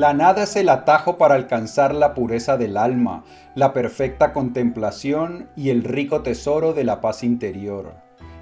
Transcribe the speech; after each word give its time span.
La 0.00 0.14
nada 0.14 0.44
es 0.44 0.56
el 0.56 0.70
atajo 0.70 1.18
para 1.18 1.34
alcanzar 1.34 1.94
la 1.94 2.14
pureza 2.14 2.56
del 2.56 2.78
alma, 2.78 3.22
la 3.54 3.74
perfecta 3.74 4.32
contemplación 4.32 5.50
y 5.56 5.68
el 5.68 5.84
rico 5.84 6.22
tesoro 6.22 6.72
de 6.72 6.84
la 6.84 7.02
paz 7.02 7.22
interior. 7.22 7.96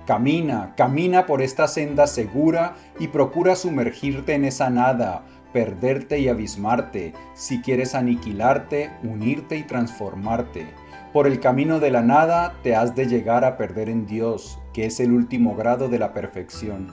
Camina, 0.07 0.75
camina 0.77 1.27
por 1.27 1.43
esta 1.43 1.67
senda 1.67 2.07
segura 2.07 2.77
y 3.01 3.09
procura 3.09 3.57
sumergirte 3.57 4.35
en 4.35 4.45
esa 4.45 4.71
nada, 4.71 5.23
perderte 5.53 6.21
y 6.21 6.29
abismarte, 6.29 7.13
si 7.35 7.61
quieres 7.61 7.97
aniquilarte, 7.97 8.93
unirte 9.03 9.57
y 9.57 9.65
transformarte. 9.65 10.65
Por 11.13 11.27
el 11.27 11.41
camino 11.41 11.81
de 11.81 11.91
la 11.91 12.03
nada 12.03 12.55
te 12.63 12.77
has 12.77 12.95
de 12.95 13.07
llegar 13.07 13.45
a 13.45 13.57
perder 13.57 13.89
en 13.89 14.07
Dios, 14.07 14.61
que 14.73 14.87
es 14.87 15.01
el 15.01 15.11
último 15.11 15.57
grado 15.57 15.89
de 15.89 15.99
la 15.99 16.13
perfección. 16.13 16.93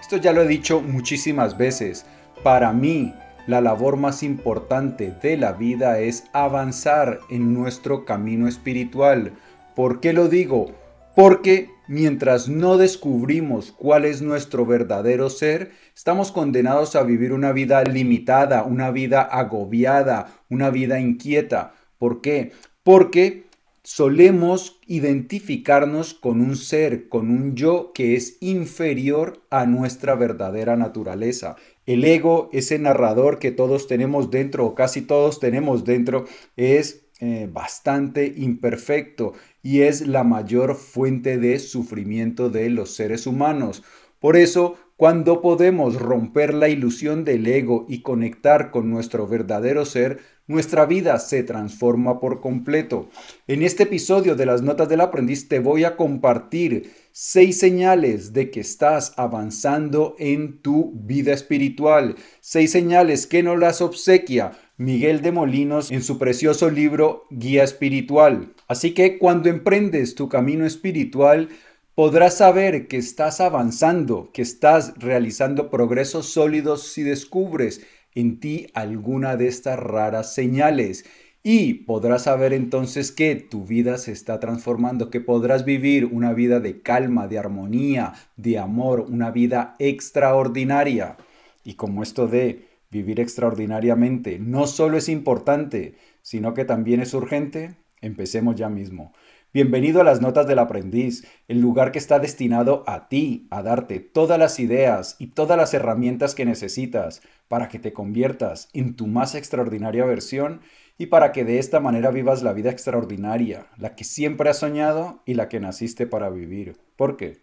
Esto 0.00 0.18
ya 0.18 0.32
lo 0.32 0.42
he 0.42 0.46
dicho 0.46 0.80
muchísimas 0.80 1.58
veces. 1.58 2.06
Para 2.44 2.72
mí, 2.72 3.12
la 3.46 3.60
labor 3.60 3.96
más 3.96 4.22
importante 4.22 5.12
de 5.22 5.36
la 5.36 5.52
vida 5.52 6.00
es 6.00 6.24
avanzar 6.32 7.20
en 7.28 7.52
nuestro 7.52 8.04
camino 8.04 8.48
espiritual. 8.48 9.32
¿Por 9.74 10.00
qué 10.00 10.12
lo 10.12 10.28
digo? 10.28 10.72
Porque 11.14 11.68
mientras 11.86 12.48
no 12.48 12.76
descubrimos 12.76 13.72
cuál 13.72 14.04
es 14.04 14.22
nuestro 14.22 14.66
verdadero 14.66 15.30
ser, 15.30 15.72
estamos 15.94 16.32
condenados 16.32 16.96
a 16.96 17.02
vivir 17.02 17.32
una 17.32 17.52
vida 17.52 17.82
limitada, 17.84 18.64
una 18.64 18.90
vida 18.90 19.22
agobiada, 19.22 20.28
una 20.48 20.70
vida 20.70 20.98
inquieta. 20.98 21.74
¿Por 21.98 22.20
qué? 22.20 22.52
Porque 22.82 23.44
solemos 23.84 24.80
identificarnos 24.86 26.14
con 26.14 26.40
un 26.40 26.56
ser, 26.56 27.08
con 27.10 27.30
un 27.30 27.54
yo 27.54 27.92
que 27.92 28.16
es 28.16 28.38
inferior 28.40 29.42
a 29.50 29.66
nuestra 29.66 30.14
verdadera 30.14 30.74
naturaleza. 30.76 31.56
El 31.86 32.04
ego, 32.04 32.48
ese 32.52 32.78
narrador 32.78 33.38
que 33.38 33.50
todos 33.50 33.86
tenemos 33.86 34.30
dentro 34.30 34.66
o 34.66 34.74
casi 34.74 35.02
todos 35.02 35.40
tenemos 35.40 35.84
dentro, 35.84 36.24
es 36.56 37.04
eh, 37.20 37.48
bastante 37.50 38.32
imperfecto 38.36 39.34
y 39.62 39.82
es 39.82 40.06
la 40.06 40.24
mayor 40.24 40.74
fuente 40.74 41.38
de 41.38 41.58
sufrimiento 41.58 42.50
de 42.50 42.70
los 42.70 42.94
seres 42.94 43.26
humanos. 43.26 43.82
Por 44.18 44.36
eso, 44.36 44.76
cuando 44.96 45.42
podemos 45.42 46.00
romper 46.00 46.54
la 46.54 46.68
ilusión 46.68 47.24
del 47.24 47.46
ego 47.48 47.84
y 47.88 48.02
conectar 48.02 48.70
con 48.70 48.90
nuestro 48.90 49.26
verdadero 49.26 49.84
ser, 49.84 50.20
nuestra 50.46 50.86
vida 50.86 51.18
se 51.18 51.42
transforma 51.42 52.20
por 52.20 52.40
completo. 52.40 53.08
En 53.48 53.62
este 53.62 53.84
episodio 53.84 54.36
de 54.36 54.46
las 54.46 54.62
Notas 54.62 54.88
del 54.88 55.00
Aprendiz 55.00 55.48
te 55.48 55.58
voy 55.58 55.84
a 55.84 55.96
compartir 55.96 56.92
seis 57.12 57.58
señales 57.58 58.32
de 58.32 58.50
que 58.50 58.60
estás 58.60 59.14
avanzando 59.16 60.14
en 60.18 60.60
tu 60.60 60.92
vida 60.94 61.32
espiritual, 61.32 62.14
seis 62.40 62.70
señales 62.70 63.26
que 63.26 63.42
no 63.42 63.56
las 63.56 63.80
obsequia 63.80 64.52
Miguel 64.76 65.22
de 65.22 65.32
Molinos 65.32 65.90
en 65.90 66.02
su 66.02 66.18
precioso 66.18 66.70
libro 66.70 67.24
Guía 67.30 67.64
Espiritual. 67.64 68.54
Así 68.68 68.92
que 68.92 69.18
cuando 69.18 69.48
emprendes 69.48 70.14
tu 70.14 70.28
camino 70.28 70.66
espiritual, 70.66 71.48
podrás 71.94 72.38
saber 72.38 72.88
que 72.88 72.96
estás 72.96 73.40
avanzando, 73.40 74.30
que 74.32 74.42
estás 74.42 74.94
realizando 74.96 75.70
progresos 75.70 76.26
sólidos 76.26 76.88
si 76.88 77.02
descubres 77.02 77.86
en 78.14 78.40
ti 78.40 78.68
alguna 78.74 79.36
de 79.36 79.48
estas 79.48 79.78
raras 79.78 80.34
señales. 80.34 81.04
Y 81.42 81.74
podrás 81.74 82.22
saber 82.22 82.54
entonces 82.54 83.12
que 83.12 83.34
tu 83.36 83.66
vida 83.66 83.98
se 83.98 84.12
está 84.12 84.40
transformando, 84.40 85.10
que 85.10 85.20
podrás 85.20 85.64
vivir 85.64 86.06
una 86.06 86.32
vida 86.32 86.58
de 86.58 86.80
calma, 86.80 87.28
de 87.28 87.38
armonía, 87.38 88.14
de 88.36 88.58
amor, 88.58 89.02
una 89.02 89.30
vida 89.30 89.76
extraordinaria. 89.78 91.18
Y 91.62 91.74
como 91.74 92.02
esto 92.02 92.26
de 92.26 92.66
vivir 92.90 93.20
extraordinariamente 93.20 94.38
no 94.38 94.66
solo 94.66 94.96
es 94.96 95.08
importante, 95.08 95.96
sino 96.22 96.54
que 96.54 96.64
también 96.64 97.00
es 97.00 97.12
urgente, 97.12 97.74
empecemos 98.00 98.56
ya 98.56 98.70
mismo. 98.70 99.12
Bienvenido 99.54 100.00
a 100.00 100.04
las 100.04 100.20
Notas 100.20 100.48
del 100.48 100.58
Aprendiz, 100.58 101.24
el 101.46 101.60
lugar 101.60 101.92
que 101.92 102.00
está 102.00 102.18
destinado 102.18 102.82
a 102.88 103.08
ti, 103.08 103.46
a 103.50 103.62
darte 103.62 104.00
todas 104.00 104.36
las 104.36 104.58
ideas 104.58 105.14
y 105.20 105.28
todas 105.28 105.56
las 105.56 105.72
herramientas 105.74 106.34
que 106.34 106.44
necesitas 106.44 107.22
para 107.46 107.68
que 107.68 107.78
te 107.78 107.92
conviertas 107.92 108.68
en 108.72 108.96
tu 108.96 109.06
más 109.06 109.36
extraordinaria 109.36 110.04
versión 110.06 110.60
y 110.98 111.06
para 111.06 111.30
que 111.30 111.44
de 111.44 111.60
esta 111.60 111.78
manera 111.78 112.10
vivas 112.10 112.42
la 112.42 112.52
vida 112.52 112.72
extraordinaria, 112.72 113.68
la 113.78 113.94
que 113.94 114.02
siempre 114.02 114.50
has 114.50 114.58
soñado 114.58 115.22
y 115.24 115.34
la 115.34 115.48
que 115.48 115.60
naciste 115.60 116.08
para 116.08 116.30
vivir. 116.30 116.76
¿Por 116.96 117.16
qué? 117.16 117.38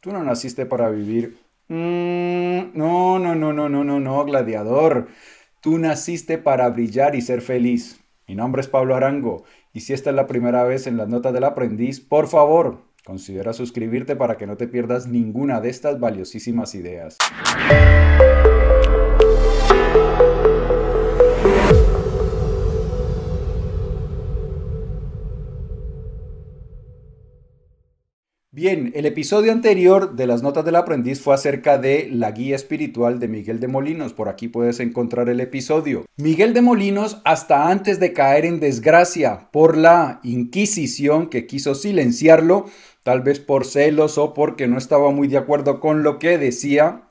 Tú 0.00 0.10
no 0.10 0.24
naciste 0.24 0.66
para 0.66 0.90
vivir... 0.90 1.38
no, 1.68 2.72
no, 2.74 3.36
no, 3.36 3.52
no, 3.52 3.68
no, 3.68 3.84
no, 3.84 4.00
no, 4.00 4.24
gladiador. 4.24 5.06
Tú 5.60 5.78
naciste 5.78 6.38
para 6.38 6.68
brillar 6.70 7.14
y 7.14 7.20
ser 7.20 7.40
feliz. 7.40 8.00
Mi 8.26 8.34
nombre 8.34 8.62
es 8.62 8.68
Pablo 8.68 8.96
Arango 8.96 9.44
y 9.72 9.80
si 9.80 9.92
esta 9.94 10.10
es 10.10 10.16
la 10.16 10.26
primera 10.26 10.64
vez 10.64 10.86
en 10.86 10.96
las 10.96 11.08
notas 11.08 11.32
del 11.32 11.44
aprendiz, 11.44 12.00
por 12.00 12.28
favor, 12.28 12.82
considera 13.04 13.52
suscribirte 13.52 14.16
para 14.16 14.36
que 14.36 14.46
no 14.46 14.56
te 14.56 14.68
pierdas 14.68 15.06
ninguna 15.06 15.60
de 15.60 15.70
estas 15.70 15.98
valiosísimas 15.98 16.74
ideas. 16.74 17.16
Bien, 28.62 28.92
el 28.94 29.06
episodio 29.06 29.50
anterior 29.50 30.14
de 30.14 30.24
las 30.24 30.44
notas 30.44 30.64
del 30.64 30.76
aprendiz 30.76 31.20
fue 31.20 31.34
acerca 31.34 31.78
de 31.78 32.08
la 32.12 32.30
guía 32.30 32.54
espiritual 32.54 33.18
de 33.18 33.26
Miguel 33.26 33.58
de 33.58 33.66
Molinos. 33.66 34.12
Por 34.12 34.28
aquí 34.28 34.46
puedes 34.46 34.78
encontrar 34.78 35.28
el 35.28 35.40
episodio. 35.40 36.04
Miguel 36.16 36.54
de 36.54 36.62
Molinos, 36.62 37.20
hasta 37.24 37.68
antes 37.68 37.98
de 37.98 38.12
caer 38.12 38.44
en 38.44 38.60
desgracia 38.60 39.48
por 39.50 39.76
la 39.76 40.20
Inquisición 40.22 41.28
que 41.28 41.44
quiso 41.48 41.74
silenciarlo, 41.74 42.66
tal 43.02 43.22
vez 43.22 43.40
por 43.40 43.66
celos 43.66 44.16
o 44.16 44.32
porque 44.32 44.68
no 44.68 44.78
estaba 44.78 45.10
muy 45.10 45.26
de 45.26 45.38
acuerdo 45.38 45.80
con 45.80 46.04
lo 46.04 46.20
que 46.20 46.38
decía, 46.38 47.08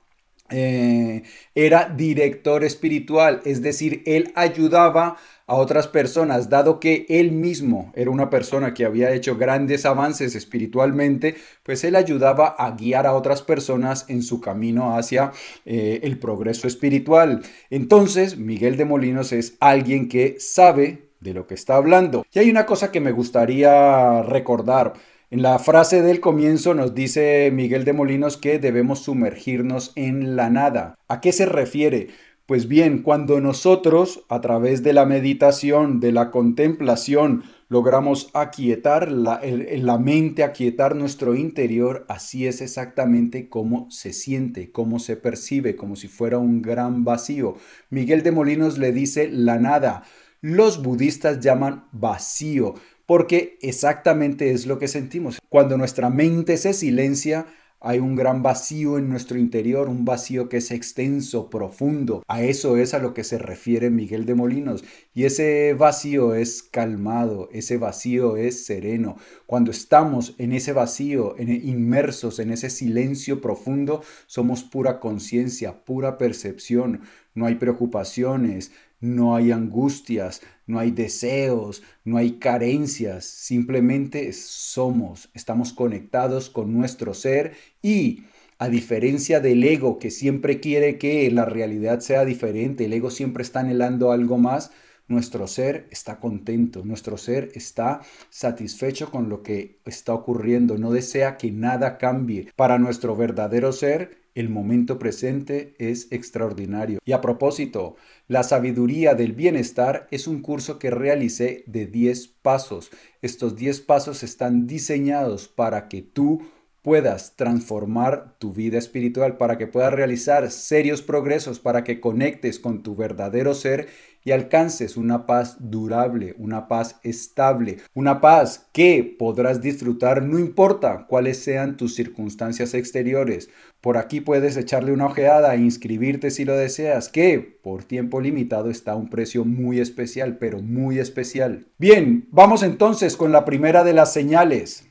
eh, 0.52 1.24
era 1.56 1.90
director 1.90 2.64
espiritual, 2.64 3.42
es 3.46 3.62
decir, 3.62 4.04
él 4.06 4.32
ayudaba 4.36 5.18
a 5.48 5.56
otras 5.56 5.88
personas, 5.88 6.50
dado 6.50 6.80
que 6.80 7.06
él 7.10 7.34
mismo 7.34 7.92
era 7.94 8.10
una 8.10 8.30
persona 8.30 8.74
que 8.74 8.86
había 8.86 9.12
hecho 9.12 9.36
grandes 9.36 9.86
avances 9.86 10.34
espiritualmente, 10.34 11.36
pues 11.64 11.84
él 11.84 11.98
ayudaba 11.98 12.48
a 12.48 12.72
guiar 12.72 13.06
a 13.06 13.14
otras 13.14 13.42
personas 13.42 14.06
en 14.08 14.24
su 14.24 14.40
camino 14.40 14.96
hacia 14.98 15.34
eh, 15.66 16.00
el 16.04 16.20
progreso 16.20 16.68
espiritual. 16.68 17.42
Entonces, 17.70 18.38
Miguel 18.38 18.78
de 18.78 18.86
Molinos 18.86 19.34
es 19.34 19.58
alguien 19.60 20.08
que 20.08 20.38
sabe 20.40 21.10
de 21.20 21.34
lo 21.34 21.48
que 21.48 21.56
está 21.56 21.76
hablando. 21.76 22.26
Y 22.32 22.40
hay 22.40 22.50
una 22.50 22.66
cosa 22.66 22.92
que 22.92 23.02
me 23.02 23.12
gustaría 23.12 24.22
recordar. 24.24 24.94
En 25.34 25.44
la 25.44 25.60
frase 25.60 26.02
del 26.02 26.20
comienzo 26.20 26.74
nos 26.74 26.94
dice 26.94 27.52
Miguel 27.54 27.86
de 27.86 27.94
Molinos 27.94 28.36
que 28.36 28.60
debemos 28.60 29.00
sumergirnos 29.00 29.94
en 29.96 30.36
la 30.36 30.50
nada. 30.50 30.96
¿A 31.08 31.22
qué 31.22 31.32
se 31.32 31.46
refiere? 31.46 32.10
Pues 32.46 32.68
bien, 32.68 33.02
cuando 33.02 33.40
nosotros 33.40 34.26
a 34.28 34.42
través 34.42 34.84
de 34.84 34.92
la 34.92 35.06
meditación, 35.06 36.02
de 36.02 36.12
la 36.12 36.32
contemplación, 36.32 37.44
logramos 37.70 38.30
aquietar 38.34 39.10
la, 39.10 39.40
la, 39.42 39.98
mente, 39.98 40.44
aquietar 40.44 40.98
nuestro 40.98 41.34
interior, 41.34 42.06
así 42.10 42.46
es 42.46 42.60
exactamente 42.60 43.48
como 43.48 43.90
se 43.90 44.12
siente, 44.12 44.74
cómo 44.74 45.00
se 45.00 45.16
percibe, 45.16 45.78
como 45.78 45.96
si 45.96 46.10
fuera 46.10 46.40
un 46.40 46.62
gran 46.62 47.06
vacío. 47.06 47.56
Miguel 47.90 48.22
de 48.24 48.34
Molinos 48.34 48.78
le 48.78 48.92
dice 48.92 49.30
la 49.32 49.58
nada. 49.60 50.04
Los 50.42 50.84
budistas 50.84 51.40
llaman 51.40 51.86
vacío, 51.94 52.74
porque 53.12 53.58
exactamente 53.62 54.52
es 54.52 54.66
lo 54.68 54.80
que 54.80 54.88
sentimos. 54.88 55.42
Cuando 55.50 55.78
nuestra 55.78 56.10
mente 56.10 56.56
se 56.56 56.72
silencia, 56.72 57.46
hay 57.82 58.00
un 58.00 58.16
gran 58.16 58.42
vacío 58.42 58.98
en 58.98 59.10
nuestro 59.10 59.38
interior, 59.38 59.90
un 59.90 60.06
vacío 60.06 60.48
que 60.48 60.56
es 60.56 60.72
extenso, 60.72 61.50
profundo. 61.50 62.24
A 62.30 62.42
eso 62.42 62.78
es 62.78 62.94
a 62.94 63.00
lo 63.00 63.14
que 63.14 63.26
se 63.26 63.38
refiere 63.38 63.90
Miguel 63.90 64.26
de 64.26 64.36
Molinos. 64.36 64.86
Y 65.14 65.26
ese 65.26 65.74
vacío 65.74 66.36
es 66.36 66.64
calmado, 66.64 67.50
ese 67.52 67.76
vacío 67.76 68.38
es 68.38 68.66
sereno. 68.66 69.18
Cuando 69.46 69.72
estamos 69.72 70.34
en 70.38 70.54
ese 70.54 70.72
vacío, 70.72 71.36
en, 71.38 71.50
inmersos 71.50 72.40
en 72.40 72.50
ese 72.50 72.70
silencio 72.70 73.42
profundo, 73.42 74.04
somos 74.26 74.64
pura 74.64 75.02
conciencia, 75.02 75.84
pura 75.84 76.18
percepción. 76.18 77.02
No 77.34 77.46
hay 77.46 77.56
preocupaciones, 77.56 78.72
no 79.02 79.36
hay 79.36 79.52
angustias, 79.52 80.42
no 80.68 80.80
hay 80.80 80.92
deseos, 80.92 81.84
no 82.06 82.18
hay 82.18 82.34
carencias, 82.34 83.26
simplemente 83.26 84.32
somos, 84.32 85.30
estamos 85.34 85.74
conectados 85.74 86.50
con 86.50 86.74
nuestro 86.74 87.14
ser 87.14 87.54
y 87.82 88.24
a 88.60 88.70
diferencia 88.70 89.40
del 89.40 89.64
ego 89.64 89.98
que 89.98 90.12
siempre 90.12 90.60
quiere 90.60 91.00
que 91.00 91.30
la 91.32 91.46
realidad 91.46 92.00
sea 92.00 92.24
diferente, 92.26 92.86
el 92.86 92.94
ego 92.94 93.10
siempre 93.10 93.42
está 93.42 93.62
anhelando 93.62 94.12
algo 94.12 94.38
más, 94.38 94.72
nuestro 95.08 95.48
ser 95.48 95.88
está 95.92 96.20
contento, 96.20 96.86
nuestro 96.86 97.18
ser 97.18 97.50
está 97.54 98.02
satisfecho 98.30 99.12
con 99.12 99.30
lo 99.30 99.44
que 99.44 99.80
está 99.84 100.14
ocurriendo, 100.14 100.78
no 100.78 100.92
desea 100.92 101.38
que 101.38 101.52
nada 101.52 101.98
cambie. 101.98 102.52
Para 102.56 102.80
nuestro 102.80 103.16
verdadero 103.16 103.74
ser, 103.74 104.21
el 104.36 104.50
momento 104.50 104.98
presente 104.98 105.76
es 105.78 106.12
extraordinario. 106.12 107.00
Y 107.06 107.12
a 107.12 107.22
propósito, 107.22 107.96
la 108.28 108.44
sabiduría 108.44 109.14
del 109.14 109.34
bienestar 109.34 110.08
es 110.12 110.28
un 110.28 110.42
curso 110.42 110.80
que 110.80 110.92
realicé 110.92 111.64
de 111.68 111.86
10 111.86 112.28
pasos. 112.42 112.92
Estos 113.22 113.56
10 113.56 113.82
pasos 113.82 114.24
están 114.24 114.68
diseñados 114.68 115.48
para 115.48 115.88
que 115.88 116.02
tú 116.02 116.42
puedas 116.82 117.36
transformar 117.36 118.36
tu 118.40 118.54
vida 118.54 118.78
espiritual, 118.78 119.38
para 119.38 119.58
que 119.58 119.68
puedas 119.68 119.94
realizar 119.94 120.50
serios 120.50 121.02
progresos, 121.02 121.60
para 121.60 121.84
que 121.84 122.00
conectes 122.00 122.60
con 122.60 122.82
tu 122.82 122.96
verdadero 122.96 123.54
ser 123.54 123.88
y 124.24 124.32
alcances 124.32 124.98
una 124.98 125.26
paz 125.26 125.58
durable, 125.60 126.36
una 126.38 126.68
paz 126.68 127.00
estable, 127.04 127.78
una 127.94 128.22
paz 128.22 128.68
que 128.72 129.16
podrás 129.18 129.62
disfrutar 129.62 130.24
no 130.24 130.40
importa 130.40 131.06
cuáles 131.08 131.38
sean 131.38 131.78
tus 131.78 131.96
circunstancias 131.96 132.74
exteriores. 132.74 133.50
Por 133.82 133.98
aquí 133.98 134.22
puedes 134.22 134.58
echarle 134.58 134.92
una 134.92 135.08
ojeada 135.08 135.56
e 135.56 135.60
inscribirte 135.60 136.30
si 136.30 136.46
lo 136.46 136.56
deseas, 136.56 137.10
que 137.10 137.40
por 137.40 137.84
tiempo 137.84 138.22
limitado 138.22 138.70
está 138.70 138.92
a 138.92 138.96
un 138.96 139.10
precio 139.10 139.44
muy 139.44 139.80
especial, 139.80 140.38
pero 140.38 140.62
muy 140.62 141.00
especial. 141.00 141.68
Bien, 141.80 142.28
vamos 142.32 142.62
entonces 142.64 143.18
con 143.18 143.32
la 143.32 143.44
primera 143.44 143.84
de 143.84 143.94
las 143.94 144.14
señales. 144.14 144.88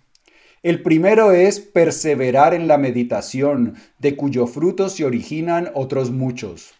El 0.62 0.82
primero 0.82 1.32
es 1.32 1.59
perseverar 1.59 2.53
en 2.53 2.69
la 2.69 2.77
meditación, 2.77 3.77
de 3.99 4.15
cuyo 4.17 4.47
fruto 4.47 4.91
se 4.91 5.06
originan 5.06 5.71
otros 5.75 6.11
muchos. 6.11 6.80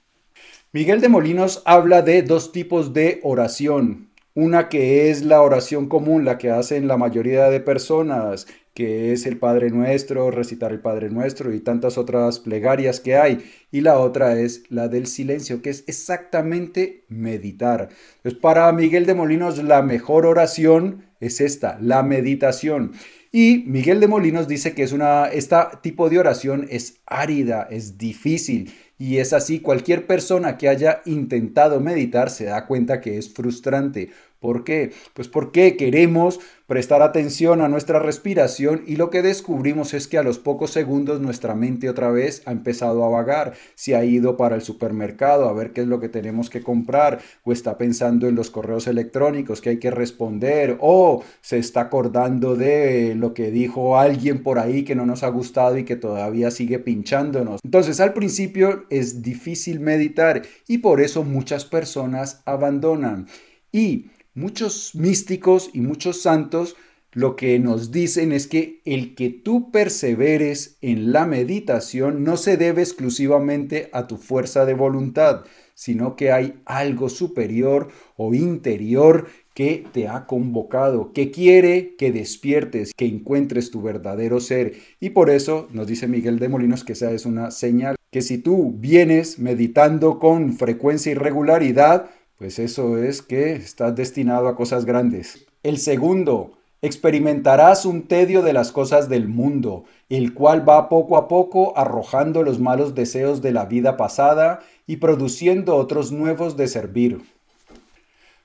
Miguel 0.73 1.01
de 1.01 1.09
Molinos 1.09 1.63
habla 1.65 2.03
de 2.03 2.23
dos 2.23 2.53
tipos 2.53 2.93
de 2.93 3.19
oración. 3.25 4.11
Una 4.35 4.69
que 4.69 5.11
es 5.11 5.25
la 5.25 5.43
oración 5.43 5.89
común, 5.89 6.25
la 6.25 6.39
que 6.39 6.51
hacen 6.53 6.87
la 6.87 6.97
mayoría 6.97 7.51
de 7.51 7.59
personas, 7.59 8.47
que 8.73 9.13
es 9.13 9.27
el 9.27 9.37
Padre 9.37 9.71
Nuestro, 9.71 10.31
recitar 10.31 10.71
el 10.71 10.79
Padre 10.79 11.11
Nuestro 11.11 11.53
y 11.53 11.59
tantas 11.59 11.99
otras 11.99 12.39
plegarias 12.39 13.01
que 13.01 13.17
hay. 13.17 13.45
Y 13.73 13.81
la 13.81 13.99
otra 13.99 14.39
es 14.39 14.63
la 14.69 14.87
del 14.87 15.09
silencio, 15.09 15.61
que 15.61 15.71
es 15.71 15.83
exactamente 15.89 17.03
meditar. 17.09 17.89
Pues 18.23 18.35
para 18.35 18.71
Miguel 18.71 19.07
de 19.07 19.15
Molinos 19.15 19.61
la 19.65 19.83
mejor 19.83 20.25
oración 20.25 21.03
es 21.19 21.41
esta, 21.41 21.79
la 21.81 22.05
meditación. 22.05 22.93
Y 23.33 23.65
Miguel 23.67 23.99
de 23.99 24.07
Molinos 24.07 24.47
dice 24.47 24.75
que 24.75 24.85
es 24.85 24.93
una, 24.93 25.27
este 25.27 25.57
tipo 25.83 26.09
de 26.09 26.21
oración 26.21 26.69
es 26.71 27.01
árida, 27.07 27.67
es 27.71 27.99
difícil 27.99 28.73
y 29.01 29.17
es 29.17 29.33
así, 29.33 29.61
cualquier 29.61 30.07
persona 30.07 30.59
que 30.59 30.69
haya 30.69 31.01
intentado 31.07 31.81
meditar 31.81 32.29
se 32.29 32.45
da 32.45 32.67
cuenta 32.67 33.01
que 33.01 33.17
es 33.17 33.33
frustrante. 33.33 34.11
¿Por 34.41 34.65
qué? 34.65 34.93
Pues 35.13 35.29
porque 35.29 35.77
queremos 35.77 36.41
prestar 36.67 37.03
atención 37.03 37.61
a 37.61 37.69
nuestra 37.69 37.99
respiración 37.99 38.85
y 38.87 38.97
lo 38.97 39.11
que 39.11 39.23
descubrimos 39.23 39.93
es 39.93 40.09
que 40.09 40.17
a 40.17 40.23
los 40.23 40.39
pocos 40.39 40.71
segundos 40.71 41.21
nuestra 41.21 41.55
mente 41.55 41.91
otra 41.91 42.11
vez 42.11 42.43
ha 42.47 42.53
empezado 42.53 43.05
a 43.05 43.11
vagar, 43.11 43.55
se 43.75 43.97
ha 43.97 44.05
ido 44.05 44.37
para 44.37 44.55
el 44.55 44.63
supermercado 44.63 45.49
a 45.49 45.53
ver 45.53 45.73
qué 45.73 45.83
es 45.83 45.89
lo 45.89 46.01
que 46.01 46.09
tenemos 46.09 46.49
que 46.49 46.63
comprar 46.63 47.21
o 47.45 47.53
está 47.53 47.77
pensando 47.77 48.29
en 48.29 48.35
los 48.35 48.51
correos 48.51 48.87
electrónicos 48.87 49.61
que 49.61 49.71
hay 49.71 49.79
que 49.79 49.91
responder 49.91 50.79
o 50.81 51.23
se 51.43 51.59
está 51.59 51.83
acordando 51.83 52.57
de 52.57 53.15
lo 53.17 53.35
que 53.35 53.51
dijo 53.51 53.99
alguien 53.99 54.43
por 54.43 54.59
ahí 54.59 54.85
que 54.85 54.95
no 54.95 55.05
nos 55.05 55.23
ha 55.23 55.29
gustado 55.29 55.77
y 55.77 55.85
que 55.85 55.97
todavía 55.97 56.51
sigue 56.51 56.79
pinchándonos. 56.79 57.61
Entonces 57.63 58.01
al 58.01 58.15
principio 58.15 58.87
es 58.89 59.21
difícil 59.21 59.81
meditar 59.81 60.43
y 60.67 60.79
por 60.79 61.03
eso 61.03 61.25
muchas 61.25 61.65
personas 61.65 62.43
abandonan. 62.47 63.27
Y 63.73 64.07
muchos 64.35 64.95
místicos 64.95 65.71
y 65.73 65.81
muchos 65.81 66.23
santos 66.23 66.77
lo 67.13 67.35
que 67.35 67.59
nos 67.59 67.91
dicen 67.91 68.31
es 68.31 68.47
que 68.47 68.83
el 68.85 69.17
que 69.17 69.31
tú 69.31 69.73
perseveres 69.73 70.77
en 70.81 71.13
la 71.13 71.27
meditación 71.27 72.23
no 72.23 72.37
se 72.37 72.57
debe 72.57 72.83
exclusivamente 72.83 73.91
a 73.93 74.07
tu 74.07 74.17
fuerza 74.17 74.65
de 74.65 74.75
voluntad, 74.75 75.45
sino 75.75 76.15
que 76.15 76.31
hay 76.31 76.61
algo 76.67 77.09
superior 77.09 77.89
o 78.17 78.33
interior 78.33 79.27
que 79.55 79.85
te 79.93 80.07
ha 80.07 80.27
convocado, 80.27 81.13
que 81.13 81.33
quiere 81.33 81.97
que 81.97 82.13
despiertes, 82.13 82.93
que 82.97 83.07
encuentres 83.07 83.73
tu 83.73 83.83
verdadero 83.83 84.39
ser. 84.39 84.75
Y 85.01 85.11
por 85.11 85.31
eso 85.31 85.69
nos 85.73 85.89
dice 85.89 86.07
Miguel 86.07 86.39
de 86.39 86.49
Molinos 86.49 86.85
que 86.85 86.93
esa 86.93 87.11
es 87.11 87.27
una 87.27 87.51
señal, 87.51 87.97
que 88.13 88.23
si 88.23 88.39
tú 88.39 88.73
vienes 88.79 89.41
meditando 89.41 90.21
con 90.21 90.53
frecuencia 90.53 91.11
y 91.11 91.17
regularidad, 91.17 92.11
pues 92.41 92.59
eso 92.59 92.97
es 92.97 93.21
que 93.21 93.53
estás 93.53 93.95
destinado 93.95 94.49
a 94.49 94.57
cosas 94.57 94.87
grandes. 94.87 95.45
El 95.63 95.77
segundo, 95.77 96.53
experimentarás 96.81 97.85
un 97.85 98.09
tedio 98.09 98.41
de 98.41 98.55
las 98.55 98.73
cosas 98.73 99.11
del 99.11 99.29
mundo, 99.29 99.85
el 100.09 100.33
cual 100.33 100.67
va 100.67 100.89
poco 100.89 101.19
a 101.19 101.29
poco 101.29 101.77
arrojando 101.77 102.43
los 102.43 102.59
malos 102.59 102.95
deseos 102.95 103.43
de 103.43 103.53
la 103.53 103.67
vida 103.67 103.99
pasada 103.99 104.61
y 104.87 104.97
produciendo 104.97 105.77
otros 105.77 106.13
nuevos 106.13 106.57
de 106.57 106.67
servir. 106.67 107.21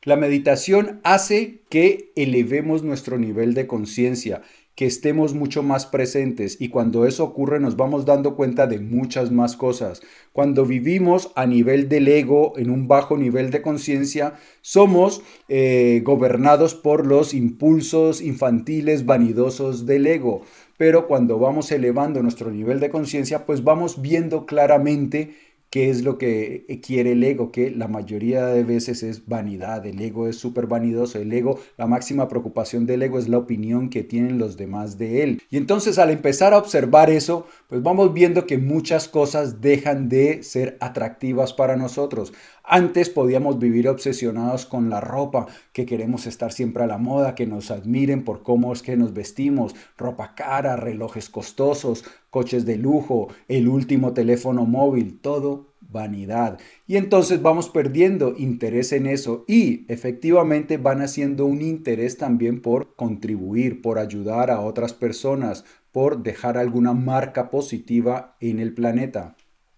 La 0.04 0.18
meditación 0.18 1.00
hace 1.06 1.62
que 1.70 2.12
elevemos 2.18 2.84
nuestro 2.84 3.18
nivel 3.18 3.54
de 3.54 3.66
conciencia 3.66 4.42
que 4.76 4.86
estemos 4.86 5.34
mucho 5.34 5.64
más 5.64 5.86
presentes 5.86 6.58
y 6.60 6.68
cuando 6.70 7.06
eso 7.06 7.24
ocurre 7.24 7.60
nos 7.60 7.78
vamos 7.78 8.06
dando 8.06 8.36
cuenta 8.36 8.68
de 8.68 8.80
muchas 8.80 9.32
más 9.32 9.56
cosas. 9.56 10.02
Cuando 10.34 10.66
vivimos 10.66 11.32
a 11.36 11.46
nivel 11.46 11.88
del 11.88 12.10
ego, 12.10 12.54
en 12.58 12.70
un 12.70 12.88
bajo 12.88 13.18
nivel 13.18 13.52
de 13.52 13.62
conciencia, 13.62 14.34
somos 14.62 15.22
eh, 15.48 16.02
gobernados 16.04 16.76
por 16.76 17.08
los 17.08 17.34
impulsos 17.34 18.22
infantiles 18.22 19.06
vanidosos 19.06 19.86
del 19.86 20.08
ego. 20.08 20.42
Pero 20.78 21.08
cuando 21.08 21.40
vamos 21.40 21.72
elevando 21.72 22.22
nuestro 22.22 22.52
nivel 22.52 22.82
de 22.82 22.90
conciencia, 22.90 23.46
pues 23.46 23.64
vamos 23.64 24.02
viendo 24.02 24.46
claramente 24.46 25.34
qué 25.76 25.90
es 25.90 26.06
lo 26.06 26.18
que 26.18 26.80
quiere 26.82 27.12
el 27.12 27.24
ego, 27.26 27.52
que 27.52 27.70
la 27.70 27.90
mayoría 27.90 28.46
de 28.46 28.64
veces 28.64 29.04
es 29.04 29.28
vanidad, 29.28 29.86
el 29.86 30.00
ego 30.00 30.30
es 30.30 30.38
súper 30.38 30.68
vanidoso, 30.68 31.20
el 31.20 31.34
ego, 31.34 31.60
la 31.76 31.86
máxima 31.86 32.30
preocupación 32.30 32.86
del 32.86 33.02
ego 33.02 33.20
es 33.20 33.28
la 33.28 33.40
opinión 33.40 33.90
que 33.90 34.02
tienen 34.02 34.38
los 34.38 34.56
demás 34.56 34.98
de 34.98 35.22
él. 35.22 35.42
Y 35.50 35.58
entonces 35.58 36.00
al 36.00 36.12
empezar 36.12 36.54
a 36.54 36.60
observar 36.60 37.10
eso, 37.10 37.46
pues 37.68 37.84
vamos 37.84 38.14
viendo 38.14 38.46
que 38.46 38.58
muchas 38.58 39.10
cosas 39.10 39.60
dejan 39.60 40.08
de 40.08 40.44
ser 40.44 40.78
atractivas 40.80 41.52
para 41.52 41.76
nosotros. 41.76 42.32
Antes 42.64 43.10
podíamos 43.10 43.60
vivir 43.60 43.88
obsesionados 43.90 44.66
con 44.66 44.90
la 44.90 45.00
ropa, 45.00 45.46
que 45.72 45.86
queremos 45.86 46.26
estar 46.26 46.52
siempre 46.52 46.84
a 46.84 46.88
la 46.88 46.98
moda, 46.98 47.36
que 47.36 47.46
nos 47.46 47.70
admiren 47.70 48.24
por 48.24 48.42
cómo 48.42 48.74
es 48.74 48.82
que 48.82 48.98
nos 48.98 49.14
vestimos, 49.14 49.76
ropa 49.98 50.34
cara, 50.36 50.76
relojes 50.76 51.30
costosos, 51.30 52.06
coches 52.32 52.66
de 52.66 52.78
lujo, 52.78 53.28
el 53.48 53.68
último 53.68 54.14
teléfono 54.14 54.66
móvil, 54.66 55.20
todo 55.22 55.75
vanidad. 55.96 56.60
Y 56.86 56.98
entonces 56.98 57.42
vamos 57.42 57.70
perdiendo 57.70 58.36
interés 58.38 58.92
en 58.92 59.08
eso 59.08 59.46
y 59.48 59.86
efectivamente 59.92 60.78
van 60.78 61.02
haciendo 61.02 61.46
un 61.46 61.62
interés 61.62 62.18
también 62.18 62.62
por 62.62 62.96
contribuir, 62.96 63.82
por 63.82 63.98
ayudar 63.98 64.52
a 64.52 64.60
otras 64.60 64.94
personas, 64.94 65.64
por 65.94 66.22
dejar 66.22 66.58
alguna 66.58 66.94
marca 66.94 67.50
positiva 67.50 68.36
en 68.42 68.60
el 68.60 68.74
planeta. 68.74 69.36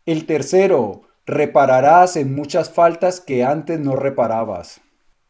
El 0.07 0.25
tercero, 0.25 1.03
repararás 1.27 2.15
en 2.15 2.33
muchas 2.33 2.71
faltas 2.71 3.21
que 3.21 3.43
antes 3.43 3.79
no 3.79 3.95
reparabas. 3.95 4.81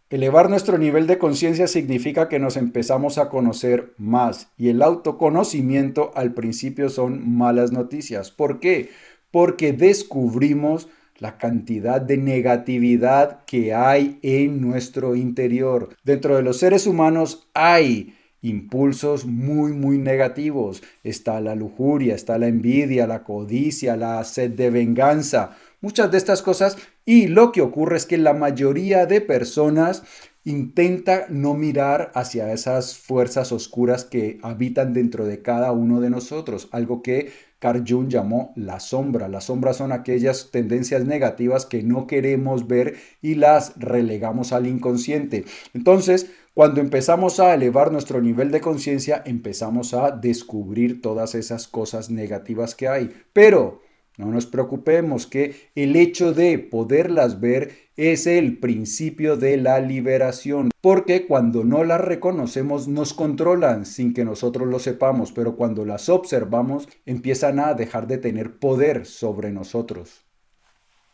Elevar 0.10 0.50
nuestro 0.50 0.78
nivel 0.78 1.06
de 1.06 1.18
conciencia 1.18 1.68
significa 1.68 2.30
que 2.30 2.40
nos 2.40 2.56
empezamos 2.56 3.18
a 3.18 3.28
conocer 3.28 3.94
más 3.98 4.54
y 4.56 4.70
el 4.70 4.82
autoconocimiento 4.82 6.12
al 6.16 6.34
principio 6.34 6.88
son 6.88 7.36
malas 7.38 7.74
noticias. 7.74 8.32
¿Por 8.32 8.62
qué? 8.62 8.90
Porque 9.32 9.74
descubrimos 9.74 10.88
la 11.18 11.38
cantidad 11.38 12.00
de 12.00 12.18
negatividad 12.18 13.44
que 13.46 13.74
hay 13.74 14.20
en 14.22 14.62
nuestro 14.62 15.16
interior. 15.16 15.90
Dentro 16.04 16.36
de 16.36 16.44
los 16.44 16.58
seres 16.60 16.86
humanos 16.88 17.48
hay 17.54 18.16
impulsos 18.42 19.26
muy, 19.26 19.74
muy 19.74 19.98
negativos. 19.98 20.84
Está 21.04 21.42
la 21.42 21.56
lujuria, 21.56 22.14
está 22.16 22.38
la 22.38 22.48
envidia, 22.48 23.08
la 23.08 23.24
codicia, 23.24 23.98
la 23.98 24.24
sed 24.24 24.52
de 24.52 24.70
venganza 24.70 25.58
muchas 25.82 26.12
de 26.12 26.18
estas 26.18 26.42
cosas 26.42 26.78
y 27.06 27.28
lo 27.28 27.52
que 27.52 27.62
ocurre 27.62 27.98
es 27.98 28.06
que 28.06 28.18
la 28.18 28.34
mayoría 28.34 29.06
de 29.06 29.22
personas 29.22 30.04
intenta 30.44 31.26
no 31.30 31.54
mirar 31.56 32.12
hacia 32.16 32.54
esas 32.54 32.98
fuerzas 32.98 33.52
oscuras 33.52 34.06
que 34.06 34.40
habitan 34.42 34.94
dentro 34.94 35.26
de 35.26 35.42
cada 35.42 35.72
uno 35.72 36.00
de 36.00 36.10
nosotros, 36.10 36.70
algo 36.72 37.02
que 37.02 37.32
Carl 37.60 37.84
Jung 37.88 38.08
llamó 38.08 38.54
la 38.56 38.80
sombra. 38.80 39.28
Las 39.28 39.46
sombras 39.46 39.78
son 39.78 39.92
aquellas 39.92 40.52
tendencias 40.52 41.06
negativas 41.06 41.66
que 41.66 41.84
no 41.84 42.08
queremos 42.08 42.68
ver 42.68 42.96
y 43.22 43.36
las 43.36 43.74
relegamos 43.78 44.54
al 44.54 44.68
inconsciente. 44.68 45.46
Entonces, 45.74 46.32
cuando 46.54 46.82
empezamos 46.82 47.40
a 47.40 47.54
elevar 47.54 47.92
nuestro 47.92 48.22
nivel 48.22 48.52
de 48.52 48.62
conciencia, 48.62 49.22
empezamos 49.26 49.94
a 49.94 50.12
descubrir 50.12 51.02
todas 51.02 51.36
esas 51.36 51.68
cosas 51.68 52.10
negativas 52.10 52.76
que 52.76 52.88
hay. 52.88 53.12
Pero 53.34 53.82
No 54.18 54.26
nos 54.32 54.48
preocupemos 54.48 55.28
que 55.28 55.70
el 55.76 55.96
hecho 55.96 56.34
de 56.34 56.58
poderlas 56.58 57.40
ver 57.40 57.72
es 57.96 58.26
el 58.26 58.58
principio 58.58 59.38
de 59.38 59.58
la 59.58 59.80
liberación, 59.80 60.72
porque 60.82 61.28
cuando 61.28 61.64
no 61.64 61.84
las 61.84 62.02
reconocemos 62.02 62.88
nos 62.88 63.14
controlan 63.14 63.86
sin 63.86 64.16
que 64.16 64.26
nosotros 64.26 64.68
lo 64.68 64.80
sepamos, 64.80 65.32
pero 65.32 65.56
cuando 65.56 65.86
las 65.86 66.10
observamos 66.10 66.90
empiezan 67.06 67.60
a 67.60 67.76
dejar 67.76 68.08
de 68.08 68.18
tener 68.18 68.58
poder 68.58 69.06
sobre 69.06 69.52
nosotros. 69.52 70.26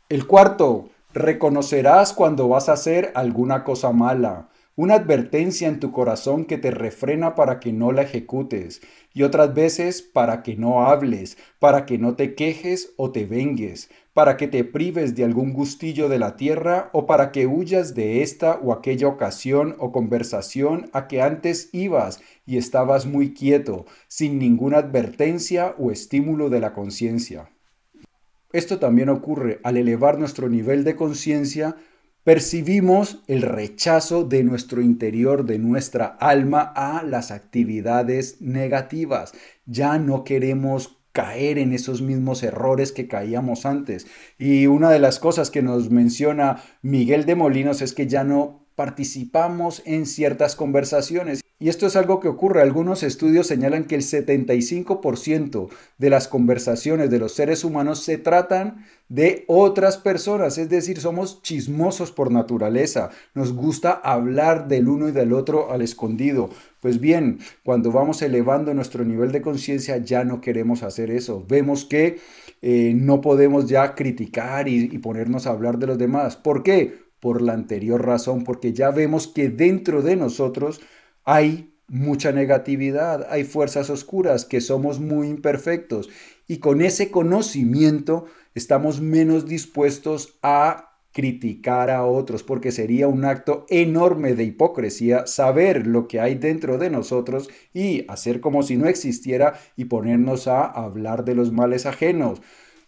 El 0.08 0.26
cuarto, 0.26 0.90
reconocerás 1.14 2.14
cuando 2.14 2.48
vas 2.48 2.70
a 2.70 2.74
hacer 2.74 3.12
alguna 3.16 3.66
cosa 3.66 3.92
mala 3.92 4.50
una 4.76 4.96
advertencia 4.96 5.68
en 5.68 5.80
tu 5.80 5.92
corazón 5.92 6.46
que 6.46 6.58
te 6.58 6.72
refrena 6.72 7.36
para 7.36 7.60
que 7.60 7.72
no 7.72 7.92
la 7.92 8.02
ejecutes 8.02 8.82
y 9.14 9.22
otras 9.22 9.54
veces 9.54 10.02
para 10.02 10.42
que 10.42 10.56
no 10.56 10.88
hables, 10.88 11.38
para 11.60 11.86
que 11.86 12.00
no 12.00 12.16
te 12.16 12.34
quejes 12.34 12.94
o 12.98 13.12
te 13.12 13.26
vengues, 13.26 13.92
para 14.14 14.36
que 14.36 14.48
te 14.48 14.64
prives 14.64 15.14
de 15.14 15.26
algún 15.26 15.54
gustillo 15.54 16.10
de 16.10 16.18
la 16.18 16.36
tierra 16.36 16.90
o 16.92 17.06
para 17.06 17.32
que 17.32 17.46
huyas 17.46 17.94
de 17.94 18.24
esta 18.24 18.56
o 18.64 18.74
aquella 18.74 19.08
ocasión 19.08 19.76
o 19.78 19.92
conversación 19.92 20.90
a 20.92 21.08
que 21.08 21.22
antes 21.22 21.70
ibas 21.72 22.20
y 22.48 22.58
estabas 22.58 23.06
muy 23.06 23.34
quieto, 23.34 23.86
sin 24.08 24.40
ninguna 24.40 24.80
advertencia 24.80 25.76
o 25.78 25.92
estímulo 25.92 26.50
de 26.50 26.60
la 26.60 26.74
conciencia. 26.74 27.50
Esto 28.52 28.80
también 28.80 29.10
ocurre 29.10 29.60
al 29.64 29.78
elevar 29.78 30.20
nuestro 30.20 30.50
nivel 30.50 30.84
de 30.84 30.96
conciencia 30.96 31.76
percibimos 32.24 33.22
el 33.28 33.42
rechazo 33.42 34.24
de 34.24 34.44
nuestro 34.44 34.82
interior, 34.82 35.46
de 35.46 35.60
nuestra 35.60 36.06
alma 36.06 36.72
a 36.76 37.04
las 37.04 37.32
actividades 37.32 38.42
negativas. 38.42 39.34
Ya 39.66 40.00
no 40.00 40.24
queremos 40.24 41.00
caer 41.12 41.60
en 41.60 41.74
esos 41.74 42.02
mismos 42.02 42.42
errores 42.44 42.92
que 42.92 43.08
caíamos 43.08 43.66
antes. 43.66 44.08
Y 44.40 44.68
una 44.68 44.90
de 44.90 45.00
las 45.00 45.20
cosas 45.20 45.52
que 45.52 45.62
nos 45.62 45.90
menciona 45.90 46.64
Miguel 46.82 47.26
de 47.26 47.36
Molinos 47.36 47.82
es 47.82 47.94
que 47.94 48.08
ya 48.08 48.24
no 48.24 48.66
participamos 48.76 49.84
en 49.86 50.06
ciertas 50.06 50.56
conversaciones. 50.56 51.43
Y 51.64 51.70
esto 51.70 51.88
es 51.88 51.96
algo 51.96 52.20
que 52.20 52.28
ocurre. 52.28 52.62
Algunos 52.62 53.04
estudios 53.04 53.48
señalan 53.48 53.86
que 53.86 53.96
el 53.96 54.02
75% 54.02 55.70
de 55.98 56.10
las 56.10 56.28
conversaciones 56.28 57.10
de 57.10 57.20
los 57.20 57.36
seres 57.36 57.64
humanos 57.64 58.04
se 58.04 58.18
tratan 58.18 58.86
de 59.08 59.46
otras 59.48 59.98
personas, 59.98 60.58
es 60.58 60.68
decir, 60.68 61.00
somos 61.00 61.42
chismosos 61.42 62.12
por 62.12 62.34
naturaleza, 62.34 63.12
nos 63.34 63.54
gusta 63.54 63.94
hablar 63.94 64.68
del 64.68 64.90
uno 64.90 65.08
y 65.08 65.14
del 65.14 65.32
otro 65.32 65.72
al 65.72 65.82
escondido. 65.82 66.50
Pues 66.82 67.00
bien, 67.00 67.40
cuando 67.64 67.94
vamos 67.94 68.22
elevando 68.22 68.74
nuestro 68.74 69.06
nivel 69.06 69.32
de 69.32 69.42
conciencia 69.42 69.96
ya 70.00 70.26
no 70.26 70.42
queremos 70.42 70.84
hacer 70.84 71.12
eso. 71.12 71.46
Vemos 71.48 71.86
que 71.86 72.20
eh, 72.62 72.92
no 72.94 73.22
podemos 73.22 73.70
ya 73.70 73.96
criticar 73.96 74.68
y, 74.68 74.90
y 74.92 74.98
ponernos 74.98 75.48
a 75.48 75.52
hablar 75.52 75.78
de 75.78 75.88
los 75.88 75.98
demás. 75.98 76.36
¿Por 76.36 76.62
qué? 76.62 77.04
Por 77.22 77.42
la 77.42 77.54
anterior 77.54 78.06
razón, 78.06 78.44
porque 78.44 78.74
ya 78.74 78.92
vemos 78.92 79.28
que 79.28 79.48
dentro 79.48 80.02
de 80.02 80.18
nosotros 80.18 80.82
hay 81.24 81.74
mucha 81.88 82.32
negatividad, 82.32 83.28
hay 83.30 83.44
fuerzas 83.44 83.90
oscuras, 83.90 84.46
que 84.46 84.62
somos 84.62 85.00
muy 85.00 85.28
imperfectos 85.28 86.10
y 86.48 86.58
con 86.58 86.82
ese 86.82 87.12
conocimiento 87.12 88.26
estamos 88.56 89.02
menos 89.02 89.46
dispuestos 89.46 90.40
a 90.42 90.90
criticar 91.14 91.92
a 91.92 92.04
otros, 92.06 92.42
porque 92.44 92.72
sería 92.72 93.08
un 93.08 93.24
acto 93.24 93.66
enorme 93.70 94.34
de 94.34 94.46
hipocresía 94.46 95.28
saber 95.28 95.86
lo 95.86 96.08
que 96.08 96.20
hay 96.20 96.36
dentro 96.36 96.80
de 96.80 96.90
nosotros 96.90 97.50
y 97.72 98.04
hacer 98.10 98.42
como 98.42 98.64
si 98.64 98.78
no 98.78 98.88
existiera 98.88 99.60
y 99.78 99.86
ponernos 99.86 100.48
a 100.48 100.66
hablar 100.66 101.24
de 101.24 101.36
los 101.36 101.52
males 101.52 101.86
ajenos. 101.86 102.42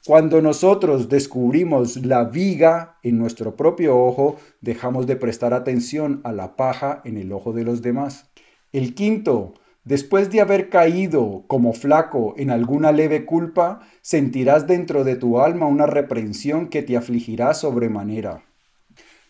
Cuando 0.05 0.39
nosotros 0.39 1.09
descubrimos 1.09 2.05
la 2.05 2.25
viga 2.25 2.99
en 3.01 3.17
nuestro 3.17 3.55
propio 3.55 3.97
ojo, 3.97 4.35
dejamos 4.61 5.07
de 5.07 5.15
prestar 5.15 5.55
atención 5.55 6.21
a 6.23 6.31
la 6.31 6.55
paja 6.55 7.01
en 7.05 7.17
el 7.17 7.31
ojo 7.31 7.53
de 7.53 7.63
los 7.63 7.81
demás. 7.81 8.29
El 8.71 8.93
quinto, 8.93 9.55
después 9.83 10.29
de 10.29 10.41
haber 10.41 10.69
caído 10.69 11.43
como 11.47 11.73
flaco 11.73 12.35
en 12.37 12.51
alguna 12.51 12.91
leve 12.91 13.25
culpa, 13.25 13.79
sentirás 14.03 14.67
dentro 14.67 15.03
de 15.03 15.15
tu 15.15 15.39
alma 15.39 15.65
una 15.65 15.87
reprensión 15.87 16.67
que 16.67 16.83
te 16.83 16.95
afligirá 16.95 17.55
sobremanera. 17.55 18.43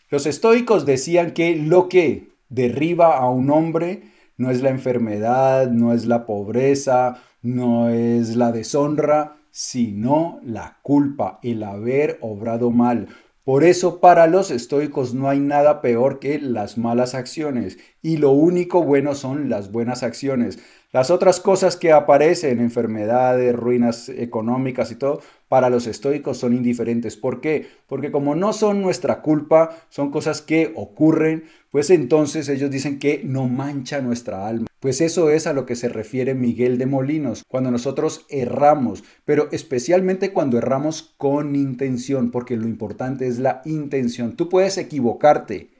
Los 0.09 0.25
estoicos 0.25 0.85
decían 0.85 1.31
que 1.31 1.55
lo 1.55 1.87
que 1.87 2.31
derriba 2.49 3.17
a 3.17 3.29
un 3.29 3.49
hombre 3.49 4.11
no 4.35 4.51
es 4.51 4.61
la 4.61 4.71
enfermedad, 4.71 5.71
no 5.71 5.93
es 5.93 6.05
la 6.05 6.25
pobreza, 6.25 7.21
no 7.41 7.87
es 7.87 8.35
la 8.35 8.51
deshonra, 8.51 9.37
sino 9.55 10.41
la 10.43 10.79
culpa, 10.81 11.39
el 11.41 11.63
haber 11.63 12.17
obrado 12.19 12.71
mal. 12.71 13.07
Por 13.45 13.63
eso 13.63 14.01
para 14.01 14.27
los 14.27 14.51
estoicos 14.51 15.13
no 15.13 15.29
hay 15.29 15.39
nada 15.39 15.79
peor 15.81 16.19
que 16.19 16.39
las 16.39 16.77
malas 16.77 17.15
acciones 17.15 17.77
y 18.01 18.17
lo 18.17 18.31
único 18.31 18.83
bueno 18.83 19.15
son 19.15 19.47
las 19.47 19.71
buenas 19.71 20.03
acciones. 20.03 20.59
Las 20.91 21.09
otras 21.09 21.39
cosas 21.39 21.77
que 21.77 21.93
aparecen, 21.93 22.59
enfermedades, 22.59 23.55
ruinas 23.55 24.09
económicas 24.09 24.91
y 24.91 24.95
todo, 24.95 25.21
para 25.47 25.69
los 25.69 25.87
estoicos 25.87 26.37
son 26.37 26.53
indiferentes. 26.53 27.15
¿Por 27.15 27.39
qué? 27.39 27.65
Porque 27.87 28.11
como 28.11 28.35
no 28.35 28.51
son 28.51 28.81
nuestra 28.81 29.21
culpa, 29.21 29.77
son 29.87 30.11
cosas 30.11 30.41
que 30.41 30.73
ocurren, 30.75 31.45
pues 31.71 31.89
entonces 31.91 32.49
ellos 32.49 32.71
dicen 32.71 32.99
que 32.99 33.21
no 33.23 33.47
mancha 33.47 34.01
nuestra 34.01 34.47
alma. 34.49 34.67
Pues 34.85 35.01
eso 35.01 35.31
es 35.31 35.47
a 35.47 35.53
lo 35.53 35.65
que 35.65 35.75
se 35.75 35.89
refiere 35.89 36.35
Miguel 36.35 36.77
de 36.77 36.85
Molinos, 36.85 37.41
cuando 37.47 37.71
nosotros 37.71 38.27
erramos, 38.29 39.03
pero 39.25 39.49
especialmente 39.51 40.31
cuando 40.31 40.59
erramos 40.59 41.15
con 41.17 41.55
intención, 41.55 42.29
porque 42.29 42.55
lo 42.55 42.67
importante 42.67 43.25
es 43.25 43.39
la 43.39 43.63
intención. 43.65 44.35
Tú 44.35 44.47
puedes 44.47 44.77
equivocarte, 44.77 45.71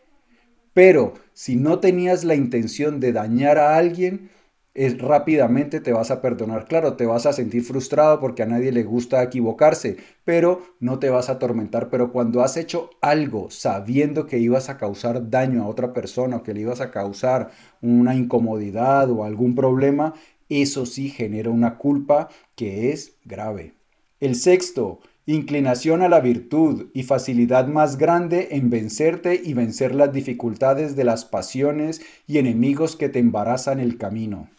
pero 0.74 1.14
si 1.34 1.56
no 1.56 1.78
tenías 1.78 2.24
la 2.24 2.34
intención 2.34 3.00
de 3.00 3.14
dañar 3.14 3.60
a 3.60 3.78
alguien, 3.78 4.32
es, 4.76 4.98
rápidamente 5.00 5.80
te 5.80 5.94
vas 5.94 6.12
a 6.12 6.22
perdonar. 6.22 6.66
Claro, 6.66 6.96
te 6.96 7.06
vas 7.06 7.26
a 7.26 7.34
sentir 7.34 7.64
frustrado 7.64 8.20
porque 8.20 8.44
a 8.44 8.46
nadie 8.46 8.74
le 8.74 8.84
gusta 8.84 9.24
equivocarse, 9.24 9.98
pero 10.26 10.62
no 10.82 11.00
te 11.00 11.10
vas 11.10 11.30
a 11.30 11.34
atormentar. 11.34 11.90
Pero 11.90 12.12
cuando 12.12 12.44
has 12.44 12.58
hecho 12.58 12.90
algo 13.02 13.50
sabiendo 13.50 14.28
que 14.28 14.38
ibas 14.38 14.70
a 14.70 14.78
causar 14.78 15.30
daño 15.30 15.64
a 15.64 15.68
otra 15.68 15.94
persona 15.94 16.38
o 16.38 16.44
que 16.44 16.54
le 16.54 16.62
ibas 16.62 16.82
a 16.82 16.92
causar 16.92 17.52
una 17.82 18.16
incomodidad 18.16 19.10
o 19.10 19.24
algún 19.24 19.56
problema, 19.56 20.14
eso 20.50 20.86
sí 20.86 21.10
genera 21.10 21.50
una 21.50 21.78
culpa 21.78 22.28
que 22.56 22.92
es 22.92 23.16
grave. 23.24 23.74
El 24.20 24.36
sexto, 24.36 25.00
inclinación 25.26 26.02
a 26.02 26.10
la 26.10 26.20
virtud 26.20 26.90
y 26.94 27.04
facilidad 27.04 27.68
más 27.68 27.98
grande 27.98 28.50
en 28.52 28.70
vencerte 28.70 29.42
y 29.42 29.54
vencer 29.54 29.96
las 29.96 30.12
dificultades 30.12 30.98
de 30.98 31.06
las 31.06 31.24
pasiones 31.24 32.02
y 32.28 32.40
enemigos 32.40 32.98
que 32.98 33.08
te 33.08 33.20
embarazan 33.20 33.80
el 33.80 33.98
camino. 33.98 34.50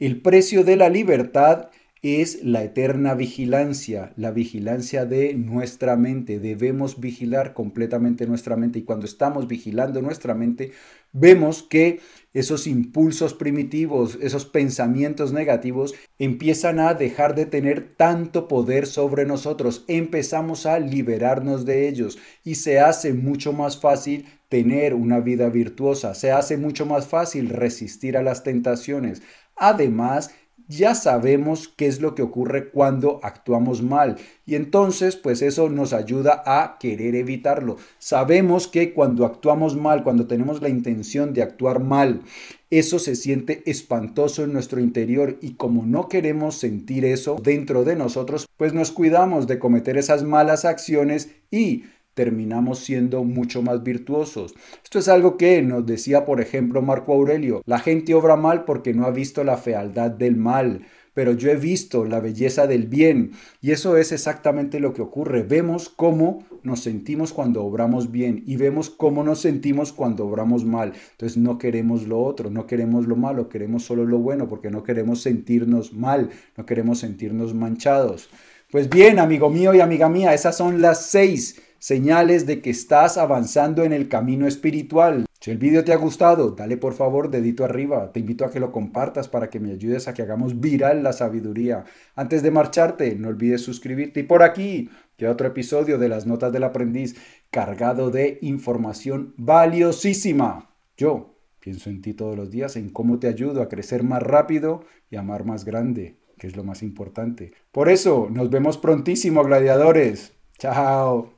El 0.00 0.22
precio 0.22 0.64
de 0.64 0.76
la 0.76 0.88
libertad 0.88 1.68
es 2.00 2.42
la 2.42 2.64
eterna 2.64 3.12
vigilancia, 3.12 4.14
la 4.16 4.30
vigilancia 4.30 5.04
de 5.04 5.34
nuestra 5.34 5.94
mente. 5.96 6.38
Debemos 6.38 7.00
vigilar 7.00 7.52
completamente 7.52 8.26
nuestra 8.26 8.56
mente 8.56 8.78
y 8.78 8.84
cuando 8.84 9.04
estamos 9.04 9.46
vigilando 9.46 10.00
nuestra 10.00 10.34
mente, 10.34 10.72
vemos 11.12 11.62
que 11.62 12.00
esos 12.32 12.66
impulsos 12.66 13.34
primitivos, 13.34 14.16
esos 14.22 14.46
pensamientos 14.46 15.34
negativos 15.34 15.94
empiezan 16.18 16.80
a 16.80 16.94
dejar 16.94 17.34
de 17.34 17.44
tener 17.44 17.94
tanto 17.94 18.48
poder 18.48 18.86
sobre 18.86 19.26
nosotros. 19.26 19.84
Empezamos 19.86 20.64
a 20.64 20.78
liberarnos 20.78 21.66
de 21.66 21.88
ellos 21.88 22.16
y 22.42 22.54
se 22.54 22.80
hace 22.80 23.12
mucho 23.12 23.52
más 23.52 23.78
fácil 23.78 24.24
tener 24.48 24.94
una 24.94 25.20
vida 25.20 25.48
virtuosa, 25.48 26.14
se 26.14 26.32
hace 26.32 26.56
mucho 26.56 26.84
más 26.84 27.06
fácil 27.06 27.50
resistir 27.50 28.16
a 28.16 28.22
las 28.22 28.42
tentaciones. 28.42 29.22
Además, 29.60 30.30
ya 30.70 30.94
sabemos 30.94 31.66
qué 31.66 31.86
es 31.86 32.00
lo 32.00 32.14
que 32.14 32.22
ocurre 32.22 32.70
cuando 32.70 33.18
actuamos 33.24 33.82
mal 33.82 34.16
y 34.46 34.54
entonces 34.54 35.16
pues 35.16 35.42
eso 35.42 35.68
nos 35.68 35.92
ayuda 35.92 36.44
a 36.46 36.78
querer 36.78 37.16
evitarlo. 37.16 37.76
Sabemos 37.98 38.68
que 38.68 38.94
cuando 38.94 39.26
actuamos 39.26 39.76
mal, 39.76 40.04
cuando 40.04 40.28
tenemos 40.28 40.62
la 40.62 40.68
intención 40.68 41.34
de 41.34 41.42
actuar 41.42 41.80
mal, 41.80 42.22
eso 42.70 43.00
se 43.00 43.16
siente 43.16 43.68
espantoso 43.68 44.44
en 44.44 44.52
nuestro 44.52 44.80
interior 44.80 45.38
y 45.42 45.54
como 45.54 45.84
no 45.84 46.08
queremos 46.08 46.54
sentir 46.54 47.04
eso 47.04 47.36
dentro 47.42 47.82
de 47.82 47.96
nosotros, 47.96 48.46
pues 48.56 48.72
nos 48.72 48.92
cuidamos 48.92 49.48
de 49.48 49.58
cometer 49.58 49.98
esas 49.98 50.22
malas 50.22 50.64
acciones 50.64 51.30
y 51.50 51.82
terminamos 52.14 52.80
siendo 52.80 53.24
mucho 53.24 53.62
más 53.62 53.82
virtuosos. 53.82 54.54
Esto 54.82 54.98
es 54.98 55.08
algo 55.08 55.36
que 55.36 55.62
nos 55.62 55.86
decía, 55.86 56.24
por 56.24 56.40
ejemplo, 56.40 56.82
Marco 56.82 57.12
Aurelio. 57.12 57.62
La 57.66 57.78
gente 57.78 58.14
obra 58.14 58.36
mal 58.36 58.64
porque 58.64 58.94
no 58.94 59.06
ha 59.06 59.10
visto 59.10 59.44
la 59.44 59.56
fealdad 59.56 60.10
del 60.10 60.36
mal 60.36 60.86
pero 61.14 61.32
yo 61.32 61.50
he 61.50 61.56
visto 61.56 62.04
la 62.04 62.20
belleza 62.20 62.66
del 62.66 62.86
bien 62.86 63.32
y 63.60 63.72
eso 63.72 63.96
es 63.96 64.12
exactamente 64.12 64.80
lo 64.80 64.94
que 64.94 65.02
ocurre. 65.02 65.42
Vemos 65.42 65.88
cómo 65.88 66.44
nos 66.62 66.80
sentimos 66.80 67.32
cuando 67.32 67.64
obramos 67.64 68.10
bien 68.10 68.42
y 68.46 68.56
vemos 68.56 68.90
cómo 68.90 69.22
nos 69.22 69.40
sentimos 69.40 69.92
cuando 69.92 70.26
obramos 70.26 70.64
mal. 70.64 70.92
Entonces 71.12 71.36
no 71.36 71.58
queremos 71.58 72.06
lo 72.06 72.22
otro, 72.22 72.50
no 72.50 72.66
queremos 72.66 73.06
lo 73.06 73.16
malo, 73.16 73.48
queremos 73.48 73.84
solo 73.84 74.04
lo 74.04 74.18
bueno 74.18 74.48
porque 74.48 74.70
no 74.70 74.82
queremos 74.82 75.22
sentirnos 75.22 75.92
mal, 75.92 76.30
no 76.56 76.64
queremos 76.64 77.00
sentirnos 77.00 77.54
manchados. 77.54 78.30
Pues 78.70 78.88
bien, 78.88 79.18
amigo 79.18 79.50
mío 79.50 79.74
y 79.74 79.80
amiga 79.80 80.08
mía, 80.08 80.32
esas 80.32 80.56
son 80.56 80.80
las 80.80 81.06
seis 81.06 81.60
señales 81.80 82.46
de 82.46 82.60
que 82.60 82.70
estás 82.70 83.18
avanzando 83.18 83.82
en 83.82 83.92
el 83.92 84.08
camino 84.08 84.46
espiritual. 84.46 85.26
Si 85.40 85.50
el 85.50 85.58
vídeo 85.58 85.82
te 85.82 85.92
ha 85.92 85.96
gustado, 85.96 86.50
dale 86.50 86.76
por 86.76 86.92
favor 86.92 87.30
dedito 87.30 87.64
arriba. 87.64 88.12
Te 88.12 88.20
invito 88.20 88.44
a 88.44 88.50
que 88.50 88.60
lo 88.60 88.70
compartas 88.70 89.28
para 89.28 89.50
que 89.50 89.58
me 89.58 89.72
ayudes 89.72 90.06
a 90.06 90.14
que 90.14 90.22
hagamos 90.22 90.60
viral 90.60 91.02
la 91.02 91.12
sabiduría. 91.12 91.84
Antes 92.14 92.42
de 92.42 92.50
marcharte, 92.52 93.16
no 93.16 93.28
olvides 93.28 93.62
suscribirte. 93.62 94.20
Y 94.20 94.24
por 94.24 94.42
aquí, 94.42 94.90
que 95.16 95.26
otro 95.26 95.48
episodio 95.48 95.98
de 95.98 96.08
las 96.08 96.26
Notas 96.26 96.52
del 96.52 96.64
Aprendiz 96.64 97.16
cargado 97.50 98.10
de 98.10 98.38
información 98.42 99.34
valiosísima. 99.38 100.70
Yo 100.96 101.38
pienso 101.58 101.90
en 101.90 102.02
ti 102.02 102.14
todos 102.14 102.36
los 102.36 102.50
días, 102.50 102.76
en 102.76 102.90
cómo 102.90 103.18
te 103.18 103.26
ayudo 103.26 103.62
a 103.62 103.68
crecer 103.68 104.02
más 104.02 104.22
rápido 104.22 104.84
y 105.10 105.16
amar 105.16 105.44
más 105.44 105.64
grande 105.64 106.20
que 106.40 106.46
es 106.46 106.56
lo 106.56 106.64
más 106.64 106.82
importante. 106.82 107.52
Por 107.70 107.90
eso, 107.90 108.28
nos 108.30 108.48
vemos 108.48 108.78
prontísimo, 108.78 109.44
gladiadores. 109.44 110.32
Chao. 110.58 111.34